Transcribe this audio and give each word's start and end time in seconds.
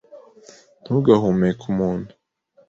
Ntugahumeke 0.81 1.63
umuntu. 1.73 2.11